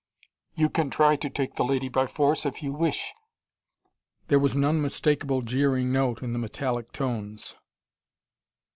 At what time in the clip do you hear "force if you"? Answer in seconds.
2.07-2.73